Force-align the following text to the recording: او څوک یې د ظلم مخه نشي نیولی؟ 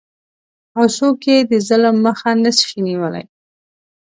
او 0.77 0.83
څوک 0.97 1.19
یې 1.29 1.37
د 1.49 1.51
ظلم 1.67 1.95
مخه 2.05 2.29
نشي 2.43 2.79
نیولی؟ 2.87 3.25